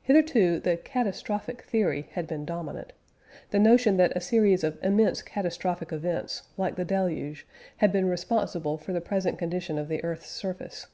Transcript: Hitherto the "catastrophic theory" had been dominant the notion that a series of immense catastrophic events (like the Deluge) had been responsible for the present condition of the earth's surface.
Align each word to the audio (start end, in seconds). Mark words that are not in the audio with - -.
Hitherto 0.00 0.60
the 0.60 0.76
"catastrophic 0.76 1.62
theory" 1.62 2.06
had 2.12 2.28
been 2.28 2.44
dominant 2.44 2.92
the 3.50 3.58
notion 3.58 3.96
that 3.96 4.16
a 4.16 4.20
series 4.20 4.62
of 4.62 4.78
immense 4.84 5.20
catastrophic 5.20 5.90
events 5.92 6.42
(like 6.56 6.76
the 6.76 6.84
Deluge) 6.84 7.44
had 7.78 7.90
been 7.90 8.08
responsible 8.08 8.78
for 8.78 8.92
the 8.92 9.00
present 9.00 9.36
condition 9.36 9.76
of 9.76 9.88
the 9.88 10.04
earth's 10.04 10.28
surface. 10.30 10.86